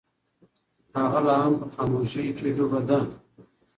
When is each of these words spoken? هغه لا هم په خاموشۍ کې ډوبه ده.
هغه 1.01 1.19
لا 1.27 1.35
هم 1.43 1.53
په 1.61 1.67
خاموشۍ 1.73 2.27
کې 2.37 2.47
ډوبه 2.55 2.79
ده. 2.87 2.99